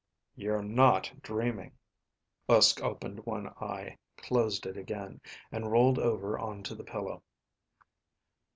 [0.35, 1.73] "You're not dreaming."
[2.49, 5.21] Uske opened one eye, closed it again.
[5.51, 7.21] And rolled over onto the pillow.